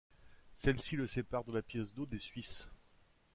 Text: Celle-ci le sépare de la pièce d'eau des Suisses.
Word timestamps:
Celle-ci 0.53 0.95
le 0.95 1.05
sépare 1.05 1.43
de 1.43 1.51
la 1.51 1.61
pièce 1.61 1.93
d'eau 1.93 2.07
des 2.07 2.17
Suisses. 2.17 2.71